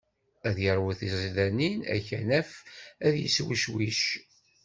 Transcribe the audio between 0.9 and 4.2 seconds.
tiẓidanin, akanaf ad yeswecwic.